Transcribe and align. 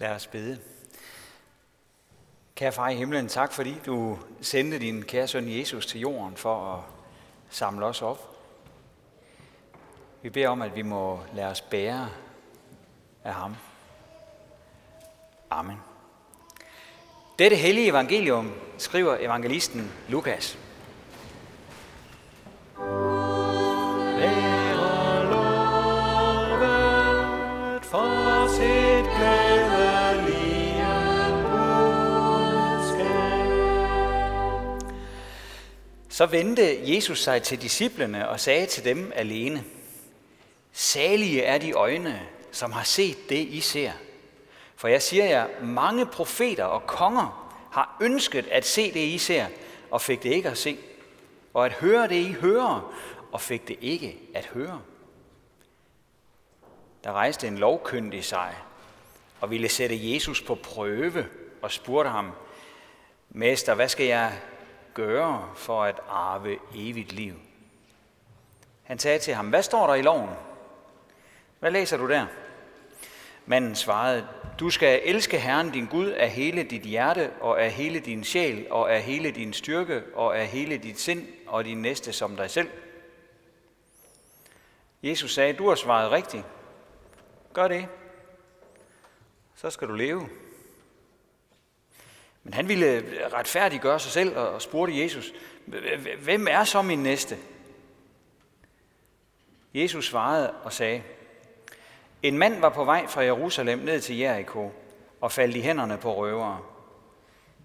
Lad 0.00 0.10
os 0.10 0.26
bede. 0.26 0.58
Kære 2.54 2.72
far 2.72 2.88
i 2.88 2.94
himlen, 2.94 3.28
tak 3.28 3.52
fordi 3.52 3.80
du 3.86 4.18
sendte 4.40 4.78
din 4.78 5.02
kære 5.02 5.28
søn 5.28 5.58
Jesus 5.58 5.86
til 5.86 6.00
jorden 6.00 6.36
for 6.36 6.74
at 6.74 6.82
samle 7.50 7.86
os 7.86 8.02
op. 8.02 8.36
Vi 10.22 10.30
beder 10.30 10.48
om, 10.48 10.62
at 10.62 10.76
vi 10.76 10.82
må 10.82 11.20
lade 11.34 11.46
os 11.46 11.60
bære 11.60 12.10
af 13.24 13.34
ham. 13.34 13.56
Amen. 15.50 15.76
Dette 17.38 17.56
hellige 17.56 17.88
evangelium 17.88 18.52
skriver 18.78 19.16
evangelisten 19.20 19.92
Lukas. 20.08 20.58
Så 36.20 36.26
vendte 36.26 36.94
Jesus 36.94 37.22
sig 37.22 37.42
til 37.42 37.62
disciplene 37.62 38.28
og 38.28 38.40
sagde 38.40 38.66
til 38.66 38.84
dem 38.84 39.12
alene, 39.14 39.64
Salige 40.72 41.42
er 41.42 41.58
de 41.58 41.72
øjne, 41.72 42.22
som 42.52 42.72
har 42.72 42.82
set 42.82 43.16
det, 43.28 43.38
I 43.38 43.60
ser. 43.60 43.92
For 44.76 44.88
jeg 44.88 45.02
siger 45.02 45.24
jer, 45.24 45.46
mange 45.62 46.06
profeter 46.06 46.64
og 46.64 46.86
konger 46.86 47.56
har 47.72 47.96
ønsket 48.00 48.46
at 48.46 48.66
se 48.66 48.92
det, 48.92 49.00
I 49.00 49.18
ser, 49.18 49.46
og 49.90 50.00
fik 50.00 50.22
det 50.22 50.32
ikke 50.32 50.48
at 50.48 50.58
se. 50.58 50.78
Og 51.54 51.66
at 51.66 51.72
høre 51.72 52.08
det, 52.08 52.16
I 52.16 52.32
hører, 52.32 52.94
og 53.32 53.40
fik 53.40 53.68
det 53.68 53.76
ikke 53.80 54.18
at 54.34 54.46
høre. 54.46 54.80
Der 57.04 57.12
rejste 57.12 57.46
en 57.46 57.58
lovkyndig 57.58 58.24
sig, 58.24 58.56
og 59.40 59.50
ville 59.50 59.68
sætte 59.68 60.12
Jesus 60.12 60.42
på 60.42 60.54
prøve, 60.54 61.26
og 61.62 61.70
spurgte 61.70 62.10
ham, 62.10 62.30
Mester, 63.30 63.74
hvad 63.74 63.88
skal 63.88 64.06
jeg 64.06 64.40
gøre 64.94 65.48
for 65.56 65.84
at 65.84 66.00
arve 66.08 66.58
evigt 66.74 67.12
liv? 67.12 67.34
Han 68.82 68.98
sagde 68.98 69.18
til 69.18 69.34
ham, 69.34 69.48
hvad 69.48 69.62
står 69.62 69.86
der 69.86 69.94
i 69.94 70.02
loven? 70.02 70.30
Hvad 71.60 71.70
læser 71.70 71.96
du 71.96 72.08
der? 72.08 72.26
Manden 73.46 73.74
svarede, 73.74 74.28
du 74.60 74.70
skal 74.70 75.00
elske 75.04 75.38
Herren 75.38 75.70
din 75.70 75.86
Gud 75.86 76.06
af 76.06 76.30
hele 76.30 76.62
dit 76.62 76.82
hjerte 76.82 77.30
og 77.40 77.62
af 77.62 77.70
hele 77.70 78.00
din 78.00 78.24
sjæl 78.24 78.66
og 78.70 78.92
af 78.94 79.02
hele 79.02 79.30
din 79.30 79.52
styrke 79.52 80.02
og 80.14 80.38
af 80.38 80.46
hele 80.46 80.78
dit 80.78 81.00
sind 81.00 81.26
og 81.46 81.64
din 81.64 81.82
næste 81.82 82.12
som 82.12 82.36
dig 82.36 82.50
selv. 82.50 82.68
Jesus 85.02 85.34
sagde, 85.34 85.52
du 85.52 85.68
har 85.68 85.74
svaret 85.74 86.10
rigtigt. 86.10 86.44
Gør 87.52 87.68
det. 87.68 87.88
Så 89.54 89.70
skal 89.70 89.88
du 89.88 89.94
leve. 89.94 90.28
Men 92.44 92.54
han 92.54 92.68
ville 92.68 92.86
øh, 92.86 93.32
retfærdiggøre 93.32 94.00
sig 94.00 94.12
selv 94.12 94.36
og 94.36 94.62
spurgte 94.62 95.02
Jesus, 95.02 95.32
hvem 96.22 96.46
er 96.50 96.64
så 96.64 96.82
min 96.82 97.02
næste? 97.02 97.38
Jesus 99.74 100.06
svarede 100.06 100.50
og 100.50 100.72
sagde, 100.72 101.02
en 102.22 102.38
mand 102.38 102.60
var 102.60 102.68
på 102.68 102.84
vej 102.84 103.06
fra 103.06 103.22
Jerusalem 103.22 103.78
ned 103.78 104.00
til 104.00 104.16
Jericho 104.16 104.72
og 105.20 105.32
faldt 105.32 105.56
i 105.56 105.60
hænderne 105.60 105.98
på 105.98 106.16
røvere. 106.16 106.60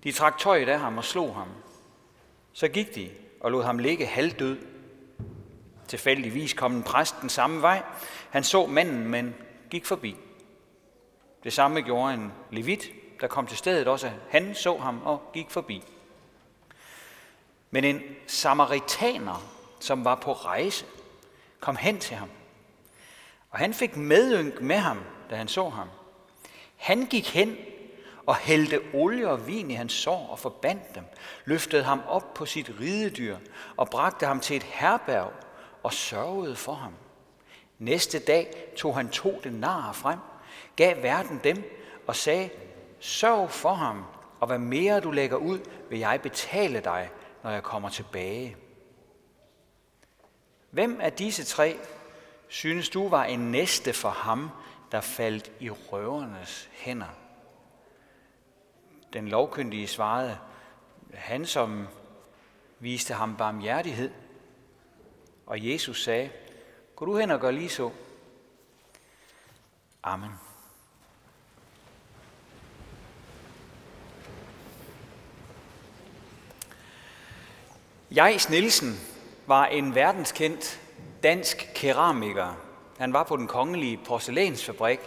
De 0.03 0.12
trak 0.12 0.38
tøjet 0.38 0.70
af 0.70 0.80
ham 0.80 0.98
og 0.98 1.03
slog 1.03 1.36
ham. 1.36 1.48
Så 2.53 2.68
gik 2.68 2.96
de 2.96 3.09
og 3.40 3.52
lod 3.52 3.64
ham 3.64 3.80
ligge 3.80 4.06
halvdød. 4.06 4.58
Tilfældigvis 5.88 6.53
kom 6.53 6.76
en 6.76 6.84
præst 6.84 7.16
den 7.22 7.30
samme 7.30 7.62
vej. 7.62 7.84
Han 8.30 8.44
så 8.44 8.66
manden, 8.66 9.08
men 9.08 9.36
gik 9.70 9.86
forbi. 9.86 10.16
Det 11.44 11.53
samme 11.53 11.81
gjorde 11.81 12.14
en 12.14 12.34
levit, 12.52 12.92
der 13.22 13.28
kom 13.28 13.48
til 13.48 13.58
stedet 13.58 13.88
også. 13.88 14.12
Han 14.30 14.56
så 14.56 14.78
ham 14.78 15.02
og 15.04 15.30
gik 15.34 15.52
forbi. 15.52 15.84
Men 17.72 17.84
en 17.84 18.02
samaritaner, 18.28 19.44
som 19.80 20.06
var 20.06 20.16
på 20.16 20.34
rejse, 20.34 20.86
kom 21.59 21.75
hen 21.75 22.00
til 22.00 22.16
ham. 22.16 22.30
Og 23.52 23.59
han 23.59 23.74
fik 23.74 23.98
medynk 23.98 24.62
med 24.62 24.78
ham, 24.78 25.00
da 25.30 25.36
han 25.36 25.48
så 25.48 25.70
ham. 25.70 25.88
Han 26.75 27.06
gik 27.06 27.34
hen 27.34 27.58
og 28.25 28.36
hældte 28.36 28.81
olie 28.94 29.30
og 29.30 29.48
vin 29.48 29.72
i 29.72 29.74
hans 29.74 29.94
sår 29.94 30.28
og 30.31 30.40
forbandt 30.40 30.96
dem, 30.96 31.04
løftede 31.46 31.84
ham 31.84 32.02
op 32.08 32.34
på 32.34 32.46
sit 32.46 32.72
ridedyr 32.80 33.38
og 33.78 33.90
bragte 33.90 34.25
ham 34.25 34.40
til 34.40 34.56
et 34.56 34.64
herberg 34.64 35.31
og 35.84 35.94
sørgede 35.94 36.56
for 36.56 36.74
ham. 36.74 36.94
Næste 37.80 38.20
dag 38.20 38.74
tog 38.78 38.96
han 38.96 39.09
to 39.09 39.42
denarer 39.44 39.94
frem, 39.94 40.20
gav 40.75 41.04
verden 41.04 41.42
dem 41.44 41.64
og 42.08 42.16
sagde, 42.16 42.50
sørg 43.06 43.52
for 43.52 43.74
ham, 43.74 44.04
og 44.40 44.48
hvad 44.48 44.58
mere 44.58 45.00
du 45.00 45.12
lægger 45.12 45.38
ud, 45.38 45.60
vil 45.90 46.00
jeg 46.00 46.20
betale 46.22 46.80
dig, 46.80 47.10
når 47.44 47.52
jeg 47.52 47.64
kommer 47.64 47.90
tilbage. 47.90 48.58
Hvem 50.70 51.02
af 51.02 51.14
disse 51.14 51.44
tre 51.44 51.80
synes 52.48 52.90
du 52.90 53.10
var 53.10 53.24
en 53.24 53.52
næste 53.52 53.94
for 53.94 54.10
ham, 54.10 54.50
der 54.92 55.02
faldt 55.02 55.52
i 55.60 55.70
røvernes 55.70 56.70
hænder? 56.74 57.08
Den 59.14 59.28
lovkyndige 59.28 59.88
svarede, 59.88 60.38
han 61.14 61.46
som 61.46 61.88
viste 62.80 63.14
ham 63.14 63.38
barmhjertighed. 63.38 64.12
Og 65.46 65.68
Jesus 65.68 66.04
sagde, 66.04 66.30
gå 66.96 67.06
du 67.06 67.18
hen 67.18 67.32
og 67.32 67.40
gør 67.40 67.52
lige 67.52 67.70
så. 67.70 67.92
Amen. 70.04 70.44
Jais 78.16 78.50
Nielsen 78.50 79.00
var 79.48 79.66
en 79.66 79.96
verdenskendt 79.96 80.80
dansk 81.24 81.72
keramiker. 81.76 82.58
Han 82.98 83.14
var 83.14 83.24
på 83.24 83.38
den 83.38 83.48
kongelige 83.48 84.00
porcelænsfabrik, 84.08 85.00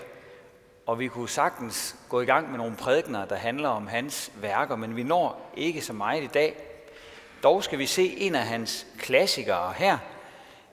og 0.87 0.99
vi 0.99 1.09
kunne 1.09 1.29
sagtens 1.29 1.97
gå 2.09 2.21
i 2.21 2.25
gang 2.25 2.51
med 2.51 2.59
nogle 2.59 2.77
prædikner, 2.77 3.25
der 3.25 3.37
handler 3.37 3.69
om 3.69 3.87
hans 3.87 4.33
værker, 4.41 4.77
men 4.77 4.97
vi 4.97 5.03
når 5.03 5.53
ikke 5.57 5.81
så 5.81 5.93
meget 5.93 6.23
i 6.23 6.27
dag. 6.27 6.57
Dog 7.43 7.65
skal 7.65 7.79
vi 7.79 7.87
se 7.87 8.17
en 8.19 8.35
af 8.35 8.47
hans 8.47 8.87
klassikere 8.99 9.73
her. 9.77 9.99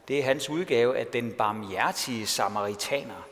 Det 0.07 0.19
er 0.19 0.23
hans 0.23 0.49
udgave 0.49 0.97
af 0.97 1.07
Den 1.07 1.31
barmhjertige 1.31 2.27
samaritaner. 2.27 3.27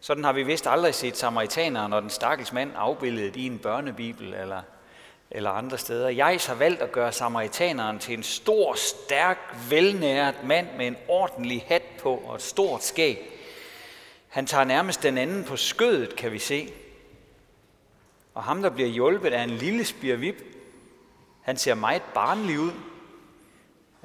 Sådan 0.00 0.24
har 0.24 0.32
vi 0.32 0.42
vist 0.42 0.66
aldrig 0.66 0.94
set 0.94 1.16
samaritaner, 1.16 1.88
når 1.88 2.00
den 2.00 2.10
stakkels 2.10 2.52
mand 2.52 2.70
afbildet 2.76 3.36
i 3.36 3.46
en 3.46 3.58
børnebibel 3.58 4.34
eller 4.34 4.62
eller 5.30 5.50
andre 5.50 5.78
steder. 5.78 6.08
Jeg 6.08 6.40
har 6.46 6.54
valgt 6.54 6.82
at 6.82 6.92
gøre 6.92 7.12
samaritaneren 7.12 7.98
til 7.98 8.14
en 8.14 8.22
stor, 8.22 8.74
stærk, 8.74 9.38
velnæret 9.70 10.34
mand 10.44 10.66
med 10.76 10.86
en 10.86 10.96
ordentlig 11.08 11.64
hat 11.66 11.82
på 11.98 12.14
og 12.26 12.34
et 12.34 12.42
stort 12.42 12.84
skæg. 12.84 13.32
Han 14.28 14.46
tager 14.46 14.64
nærmest 14.64 15.02
den 15.02 15.18
anden 15.18 15.44
på 15.44 15.56
skødet, 15.56 16.16
kan 16.16 16.32
vi 16.32 16.38
se. 16.38 16.72
Og 18.34 18.42
ham, 18.42 18.62
der 18.62 18.70
bliver 18.70 18.88
hjulpet, 18.88 19.34
er 19.34 19.42
en 19.42 19.50
lille 19.50 19.84
spirvip. 19.84 20.42
Han 21.42 21.56
ser 21.56 21.74
meget 21.74 22.02
barnlig 22.14 22.60
ud. 22.60 22.72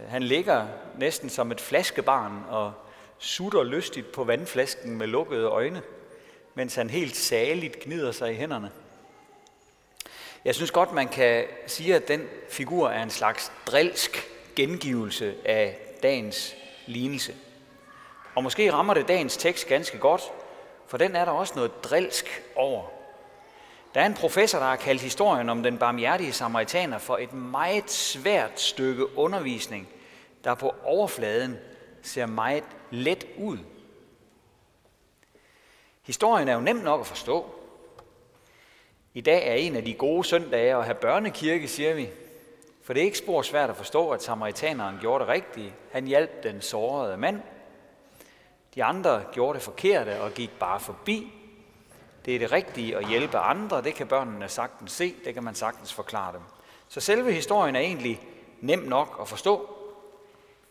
Han 0.07 0.23
ligger 0.23 0.67
næsten 0.97 1.29
som 1.29 1.51
et 1.51 1.61
flaskebarn 1.61 2.43
og 2.49 2.73
sutter 3.17 3.63
lystigt 3.63 4.11
på 4.11 4.23
vandflasken 4.23 4.97
med 4.97 5.07
lukkede 5.07 5.45
øjne, 5.45 5.81
mens 6.55 6.75
han 6.75 6.89
helt 6.89 7.15
saligt 7.15 7.79
gnider 7.79 8.11
sig 8.11 8.31
i 8.31 8.35
hænderne. 8.35 8.71
Jeg 10.45 10.55
synes 10.55 10.71
godt, 10.71 10.93
man 10.93 11.07
kan 11.07 11.45
sige, 11.67 11.95
at 11.95 12.07
den 12.07 12.27
figur 12.49 12.89
er 12.89 13.03
en 13.03 13.09
slags 13.09 13.51
drilsk 13.67 14.27
gengivelse 14.55 15.35
af 15.45 15.77
dagens 16.03 16.55
lignelse. 16.85 17.35
Og 18.35 18.43
måske 18.43 18.73
rammer 18.73 18.93
det 18.93 19.07
dagens 19.07 19.37
tekst 19.37 19.67
ganske 19.67 19.97
godt, 19.97 20.21
for 20.87 20.97
den 20.97 21.15
er 21.15 21.25
der 21.25 21.31
også 21.31 21.53
noget 21.55 21.83
drilsk 21.83 22.43
over. 22.55 22.83
Der 23.93 24.01
er 24.01 24.05
en 24.05 24.13
professor, 24.13 24.59
der 24.59 24.65
har 24.65 24.75
kaldt 24.75 25.01
historien 25.01 25.49
om 25.49 25.63
den 25.63 25.77
barmhjertige 25.77 26.33
samaritaner 26.33 26.97
for 26.97 27.17
et 27.17 27.33
meget 27.33 27.91
svært 27.91 28.59
stykke 28.61 29.17
undervisning, 29.17 29.89
der 30.43 30.55
på 30.55 30.75
overfladen 30.83 31.57
ser 32.01 32.25
meget 32.25 32.63
let 32.91 33.27
ud. 33.37 33.57
Historien 36.01 36.47
er 36.47 36.53
jo 36.53 36.61
nem 36.61 36.75
nok 36.75 36.99
at 36.99 37.07
forstå, 37.07 37.60
i 39.13 39.21
dag 39.21 39.47
er 39.47 39.53
en 39.53 39.75
af 39.75 39.85
de 39.85 39.93
gode 39.93 40.23
søndage 40.23 40.75
at 40.75 40.85
have 40.85 40.95
børnekirke, 40.95 41.67
siger 41.67 41.93
vi. 41.93 42.09
For 42.83 42.93
det 42.93 43.01
er 43.01 43.05
ikke 43.05 43.17
spor 43.17 43.41
svært 43.41 43.69
at 43.69 43.75
forstå, 43.75 44.09
at 44.09 44.23
samaritaneren 44.23 44.97
gjorde 45.01 45.21
det 45.21 45.33
rigtige. 45.33 45.73
Han 45.91 46.07
hjalp 46.07 46.43
den 46.43 46.61
sårede 46.61 47.17
mand. 47.17 47.41
De 48.75 48.83
andre 48.83 49.23
gjorde 49.31 49.53
det 49.53 49.63
forkerte 49.63 50.21
og 50.21 50.31
gik 50.31 50.51
bare 50.59 50.79
forbi. 50.79 51.33
Det 52.25 52.35
er 52.35 52.39
det 52.39 52.51
rigtige 52.51 52.97
at 52.97 53.07
hjælpe 53.07 53.37
andre, 53.37 53.81
det 53.81 53.95
kan 53.95 54.07
børnene 54.07 54.47
sagtens 54.47 54.91
se, 54.91 55.15
det 55.25 55.33
kan 55.33 55.43
man 55.43 55.55
sagtens 55.55 55.93
forklare 55.93 56.33
dem. 56.33 56.41
Så 56.87 56.99
selve 56.99 57.33
historien 57.33 57.75
er 57.75 57.79
egentlig 57.79 58.21
nem 58.61 58.79
nok 58.79 59.17
at 59.21 59.27
forstå. 59.27 59.69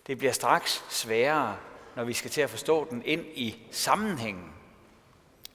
Det 0.07 0.19
bliver 0.19 0.33
straks 0.33 0.85
sværere, 0.89 1.57
når 1.97 2.05
vi 2.05 2.13
skal 2.13 2.31
til 2.31 2.41
at 2.41 2.51
forstå 2.51 2.87
den 2.91 3.03
ind 3.05 3.25
i 3.35 3.59
sammenhængen. 3.71 4.53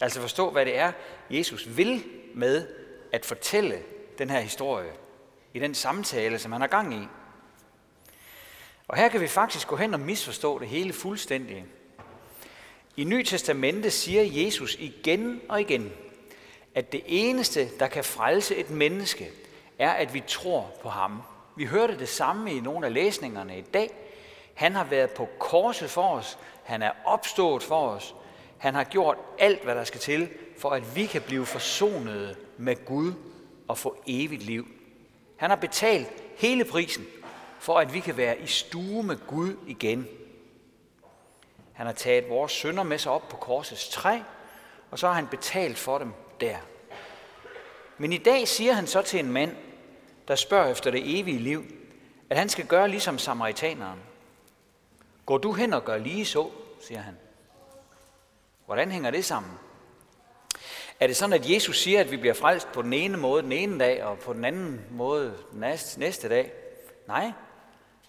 Altså 0.01 0.21
forstå, 0.21 0.49
hvad 0.49 0.65
det 0.65 0.77
er, 0.77 0.91
Jesus 1.29 1.77
vil 1.77 2.03
med 2.35 2.67
at 3.11 3.25
fortælle 3.25 3.79
den 4.17 4.29
her 4.29 4.39
historie 4.39 4.91
i 5.53 5.59
den 5.59 5.75
samtale, 5.75 6.39
som 6.39 6.51
han 6.51 6.61
har 6.61 6.67
gang 6.67 6.93
i. 6.93 7.07
Og 8.87 8.97
her 8.97 9.09
kan 9.09 9.21
vi 9.21 9.27
faktisk 9.27 9.67
gå 9.67 9.75
hen 9.75 9.93
og 9.93 9.99
misforstå 9.99 10.59
det 10.59 10.67
hele 10.67 10.93
fuldstændig. 10.93 11.65
I 12.97 13.03
Ny 13.03 13.23
Testamente 13.23 13.91
siger 13.91 14.45
Jesus 14.45 14.75
igen 14.79 15.41
og 15.49 15.61
igen, 15.61 15.91
at 16.75 16.91
det 16.91 17.01
eneste, 17.05 17.69
der 17.79 17.87
kan 17.87 18.03
frelse 18.03 18.55
et 18.55 18.69
menneske, 18.69 19.31
er, 19.79 19.91
at 19.91 20.13
vi 20.13 20.23
tror 20.27 20.71
på 20.81 20.89
ham. 20.89 21.21
Vi 21.55 21.65
hørte 21.65 21.99
det 21.99 22.09
samme 22.09 22.53
i 22.53 22.59
nogle 22.59 22.85
af 22.85 22.93
læsningerne 22.93 23.57
i 23.57 23.61
dag. 23.61 23.91
Han 24.53 24.75
har 24.75 24.83
været 24.83 25.11
på 25.11 25.29
korset 25.39 25.89
for 25.89 26.09
os. 26.09 26.37
Han 26.63 26.81
er 26.81 26.91
opstået 27.05 27.63
for 27.63 27.89
os. 27.89 28.15
Han 28.57 28.75
har 28.75 28.83
gjort 28.83 29.17
alt, 29.39 29.63
hvad 29.63 29.75
der 29.75 29.83
skal 29.83 29.99
til, 29.99 30.29
for 30.57 30.69
at 30.69 30.95
vi 30.95 31.05
kan 31.05 31.21
blive 31.21 31.45
forsonede 31.45 32.35
med 32.57 32.85
Gud 32.85 33.13
og 33.67 33.77
få 33.77 34.03
evigt 34.07 34.43
liv. 34.43 34.67
Han 35.37 35.49
har 35.49 35.57
betalt 35.57 36.07
hele 36.37 36.65
prisen, 36.65 37.05
for 37.59 37.79
at 37.79 37.93
vi 37.93 37.99
kan 37.99 38.17
være 38.17 38.39
i 38.39 38.47
stue 38.47 39.03
med 39.03 39.17
Gud 39.27 39.55
igen. 39.67 40.07
Han 41.73 41.85
har 41.85 41.93
taget 41.93 42.29
vores 42.29 42.51
sønder 42.51 42.83
med 42.83 42.97
sig 42.97 43.11
op 43.11 43.29
på 43.29 43.37
korsets 43.37 43.89
træ, 43.89 44.19
og 44.91 44.99
så 44.99 45.07
har 45.07 45.13
han 45.13 45.27
betalt 45.27 45.77
for 45.77 45.97
dem 45.97 46.13
der. 46.39 46.57
Men 47.97 48.13
i 48.13 48.17
dag 48.17 48.47
siger 48.47 48.73
han 48.73 48.87
så 48.87 49.01
til 49.01 49.19
en 49.19 49.31
mand, 49.31 49.55
der 50.27 50.35
spørger 50.35 50.71
efter 50.71 50.91
det 50.91 51.19
evige 51.19 51.39
liv, 51.39 51.65
at 52.29 52.37
han 52.37 52.49
skal 52.49 52.65
gøre 52.65 52.89
ligesom 52.89 53.17
samaritaneren. 53.17 53.99
Går 55.25 55.37
du 55.37 55.53
hen 55.53 55.73
og 55.73 55.85
gør 55.85 55.97
lige 55.97 56.25
så, 56.25 56.49
siger 56.81 57.01
han. 57.01 57.17
Hvordan 58.65 58.91
hænger 58.91 59.11
det 59.11 59.25
sammen? 59.25 59.51
Er 60.99 61.07
det 61.07 61.15
sådan, 61.15 61.33
at 61.33 61.49
Jesus 61.49 61.81
siger, 61.81 61.99
at 61.99 62.11
vi 62.11 62.17
bliver 62.17 62.33
frelst 62.33 62.71
på 62.71 62.81
den 62.81 62.93
ene 62.93 63.17
måde 63.17 63.43
den 63.43 63.51
ene 63.51 63.79
dag, 63.79 64.03
og 64.03 64.19
på 64.19 64.33
den 64.33 64.45
anden 64.45 64.81
måde 64.91 65.37
den 65.51 65.59
næste 65.97 66.29
dag? 66.29 66.53
Nej, 67.07 67.31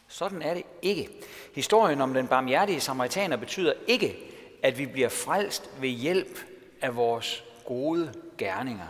sådan 0.08 0.42
er 0.42 0.54
det 0.54 0.62
ikke. 0.82 1.10
Historien 1.54 2.00
om 2.00 2.14
den 2.14 2.28
barmhjertige 2.28 2.80
samaritaner 2.80 3.36
betyder 3.36 3.72
ikke, 3.86 4.16
at 4.62 4.78
vi 4.78 4.86
bliver 4.86 5.08
frelst 5.08 5.70
ved 5.80 5.88
hjælp 5.88 6.38
af 6.80 6.96
vores 6.96 7.44
gode 7.64 8.12
gerninger. 8.38 8.86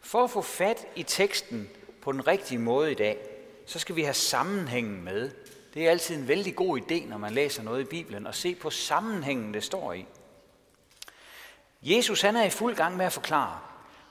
For 0.00 0.24
at 0.24 0.30
få 0.30 0.42
fat 0.42 0.86
i 0.96 1.02
teksten 1.02 1.70
på 2.02 2.12
den 2.12 2.26
rigtige 2.26 2.58
måde 2.58 2.92
i 2.92 2.94
dag, 2.94 3.18
så 3.66 3.78
skal 3.78 3.96
vi 3.96 4.02
have 4.02 4.14
sammenhængen 4.14 5.04
med. 5.04 5.30
Det 5.76 5.86
er 5.86 5.90
altid 5.90 6.16
en 6.16 6.28
vældig 6.28 6.56
god 6.56 6.80
idé, 6.80 7.08
når 7.08 7.18
man 7.18 7.32
læser 7.32 7.62
noget 7.62 7.80
i 7.80 7.84
Bibelen, 7.84 8.26
at 8.26 8.34
se 8.34 8.54
på 8.54 8.70
sammenhængen, 8.70 9.54
det 9.54 9.64
står 9.64 9.92
i. 9.92 10.06
Jesus 11.82 12.20
han 12.20 12.36
er 12.36 12.44
i 12.44 12.50
fuld 12.50 12.76
gang 12.76 12.96
med 12.96 13.06
at 13.06 13.12
forklare, 13.12 13.60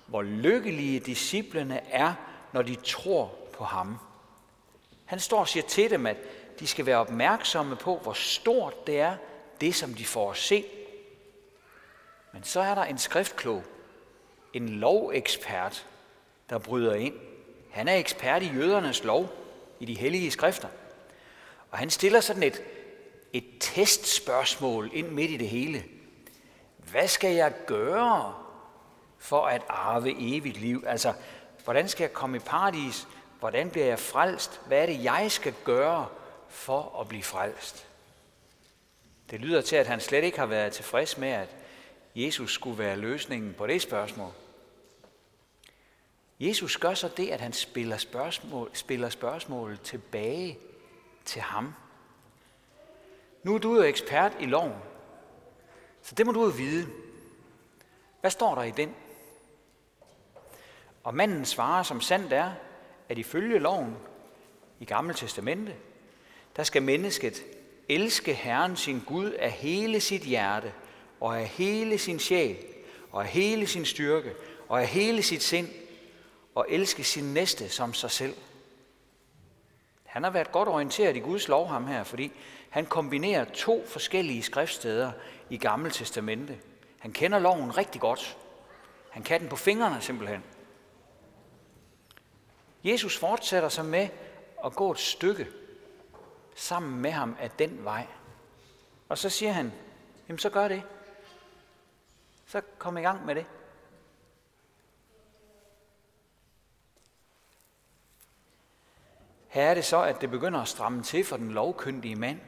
hvor 0.07 0.21
lykkelige 0.21 0.99
disciplene 0.99 1.81
er, 1.87 2.13
når 2.53 2.61
de 2.61 2.75
tror 2.75 3.35
på 3.53 3.63
ham. 3.63 3.97
Han 5.05 5.19
står 5.19 5.39
og 5.39 5.47
siger 5.47 5.63
til 5.63 5.89
dem, 5.89 6.05
at 6.05 6.17
de 6.59 6.67
skal 6.67 6.85
være 6.85 6.97
opmærksomme 6.97 7.75
på, 7.75 7.97
hvor 7.97 8.13
stort 8.13 8.87
det 8.87 8.99
er, 8.99 9.15
det 9.61 9.75
som 9.75 9.93
de 9.93 10.05
får 10.05 10.31
at 10.31 10.37
se. 10.37 10.65
Men 12.33 12.43
så 12.43 12.59
er 12.59 12.75
der 12.75 12.83
en 12.83 12.97
skriftklog, 12.97 13.63
en 14.53 14.69
lovekspert, 14.69 15.87
der 16.49 16.57
bryder 16.57 16.93
ind. 16.93 17.13
Han 17.71 17.87
er 17.87 17.95
ekspert 17.95 18.43
i 18.43 18.51
jødernes 18.53 19.03
lov, 19.03 19.29
i 19.79 19.85
de 19.85 19.97
hellige 19.97 20.31
skrifter. 20.31 20.67
Og 21.71 21.77
han 21.77 21.89
stiller 21.89 22.19
sådan 22.19 22.43
et, 22.43 22.63
et 23.33 23.45
testspørgsmål 23.59 24.89
ind 24.93 25.07
midt 25.07 25.31
i 25.31 25.37
det 25.37 25.49
hele. 25.49 25.83
Hvad 26.77 27.07
skal 27.07 27.35
jeg 27.35 27.53
gøre 27.65 28.35
for 29.17 29.45
at 29.45 29.61
arve 29.69 30.35
evigt 30.37 30.57
liv? 30.57 30.83
Altså, 30.87 31.13
hvordan 31.63 31.89
skal 31.89 32.03
jeg 32.03 32.13
komme 32.13 32.37
i 32.37 32.39
paradis? 32.39 33.07
Hvordan 33.39 33.69
bliver 33.69 33.85
jeg 33.85 33.99
frelst? 33.99 34.61
Hvad 34.67 34.81
er 34.81 34.85
det, 34.85 35.03
jeg 35.03 35.31
skal 35.31 35.53
gøre 35.63 36.07
for 36.49 36.99
at 37.01 37.07
blive 37.07 37.23
frelst? 37.23 37.87
Det 39.29 39.39
lyder 39.39 39.61
til, 39.61 39.75
at 39.75 39.87
han 39.87 39.99
slet 39.99 40.23
ikke 40.23 40.39
har 40.39 40.45
været 40.45 40.73
tilfreds 40.73 41.17
med, 41.17 41.29
at 41.29 41.55
Jesus 42.15 42.53
skulle 42.53 42.77
være 42.77 42.97
løsningen 42.97 43.53
på 43.53 43.67
det 43.67 43.81
spørgsmål. 43.81 44.31
Jesus 46.39 46.77
gør 46.77 46.93
så 46.93 47.09
det, 47.17 47.29
at 47.29 47.41
han 47.41 47.53
spiller 47.53 47.97
spørgsmål, 47.97 48.69
spiller 48.73 49.09
spørgsmål 49.09 49.79
tilbage 49.83 50.57
til 51.25 51.41
ham. 51.41 51.73
Nu 53.43 53.55
er 53.55 53.59
du 53.59 53.75
jo 53.75 53.81
ekspert 53.81 54.31
i 54.39 54.45
loven, 54.45 54.73
så 56.01 56.15
det 56.15 56.25
må 56.25 56.31
du 56.31 56.43
jo 56.43 56.49
vide. 56.49 56.87
Hvad 58.21 58.31
står 58.31 58.55
der 58.55 58.63
i 58.63 58.71
den? 58.71 58.95
Og 61.03 61.15
manden 61.15 61.45
svarer, 61.45 61.83
som 61.83 62.01
sandt 62.01 62.33
er, 62.33 62.51
at 63.09 63.17
ifølge 63.17 63.59
loven 63.59 63.95
i 64.79 64.85
Gamle 64.85 65.13
Testamente, 65.13 65.75
der 66.55 66.63
skal 66.63 66.83
mennesket 66.83 67.43
elske 67.89 68.33
Herren 68.33 68.75
sin 68.75 69.01
Gud 69.05 69.31
af 69.31 69.51
hele 69.51 69.99
sit 69.99 70.21
hjerte, 70.21 70.73
og 71.19 71.39
af 71.39 71.47
hele 71.47 71.97
sin 71.97 72.19
sjæl, 72.19 72.57
og 73.11 73.21
af 73.21 73.27
hele 73.27 73.67
sin 73.67 73.85
styrke, 73.85 74.33
og 74.69 74.81
af 74.81 74.87
hele 74.87 75.23
sit 75.23 75.43
sind, 75.43 75.69
og 76.55 76.65
elske 76.69 77.03
sin 77.03 77.33
næste 77.33 77.69
som 77.69 77.93
sig 77.93 78.11
selv. 78.11 78.33
Han 80.15 80.23
har 80.23 80.29
været 80.29 80.51
godt 80.51 80.69
orienteret 80.69 81.15
i 81.15 81.19
Guds 81.19 81.47
lov, 81.47 81.67
ham 81.67 81.87
her, 81.87 82.03
fordi 82.03 82.31
han 82.69 82.85
kombinerer 82.85 83.45
to 83.45 83.85
forskellige 83.87 84.43
skriftsteder 84.43 85.11
i 85.49 85.57
Gamle 85.57 85.89
Testamente. 85.89 86.59
Han 86.99 87.13
kender 87.13 87.39
loven 87.39 87.77
rigtig 87.77 88.01
godt. 88.01 88.37
Han 89.11 89.23
kan 89.23 89.41
den 89.41 89.49
på 89.49 89.55
fingrene 89.55 90.01
simpelthen. 90.01 90.43
Jesus 92.83 93.17
fortsætter 93.17 93.69
så 93.69 93.83
med 93.83 94.09
at 94.65 94.75
gå 94.75 94.91
et 94.91 94.99
stykke 94.99 95.47
sammen 96.55 97.01
med 97.01 97.11
ham 97.11 97.35
af 97.39 97.51
den 97.51 97.83
vej. 97.83 98.07
Og 99.09 99.17
så 99.17 99.29
siger 99.29 99.51
han, 99.51 99.73
jamen 100.27 100.39
så 100.39 100.49
gør 100.49 100.67
det. 100.67 100.83
Så 102.45 102.61
kom 102.77 102.97
i 102.97 103.01
gang 103.01 103.25
med 103.25 103.35
det. 103.35 103.45
Her 109.55 109.63
er 109.63 109.73
det 109.73 109.85
så, 109.85 110.01
at 110.01 110.21
det 110.21 110.31
begynder 110.31 110.59
at 110.59 110.67
stramme 110.67 111.03
til 111.03 111.23
for 111.23 111.37
den 111.37 111.51
lovkyndige 111.51 112.15
mand. 112.15 112.39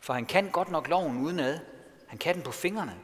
For 0.00 0.12
han 0.12 0.26
kan 0.26 0.50
godt 0.50 0.70
nok 0.70 0.88
loven 0.88 1.18
udenad. 1.18 1.58
Han 2.06 2.18
kan 2.18 2.34
den 2.34 2.42
på 2.42 2.52
fingrene. 2.52 2.96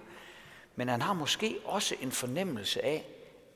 Men 0.76 0.88
han 0.88 1.03
har 1.03 1.12
måske 1.12 1.58
også 1.64 1.94
en 2.00 2.12
fornemmelse 2.12 2.85
af, 2.85 3.06